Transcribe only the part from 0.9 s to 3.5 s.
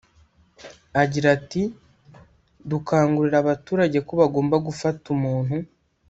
Agira ati “…dukangurira